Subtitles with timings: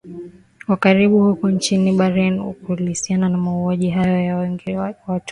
[0.67, 4.89] wa karibu huko nchini Bahrain kuhusiana na mauaji hayo ya watu wengi